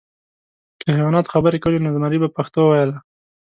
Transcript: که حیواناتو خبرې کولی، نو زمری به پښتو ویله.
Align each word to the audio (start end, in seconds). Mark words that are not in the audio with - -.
که 0.81 0.87
حیواناتو 0.95 1.31
خبرې 1.33 1.57
کولی، 1.63 1.79
نو 1.83 1.93
زمری 1.95 2.17
به 2.21 2.29
پښتو 2.35 2.61
ویله. 2.65 2.97